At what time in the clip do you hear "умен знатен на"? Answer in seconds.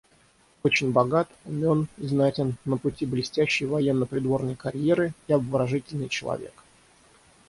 1.45-2.77